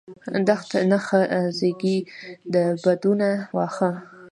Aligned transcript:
دښو 0.47 0.77
نه 0.91 0.97
ښه 1.05 1.19
زیږیږي، 1.57 1.97
د 2.53 2.55
بدونه 2.83 3.27
واښه. 3.55 3.91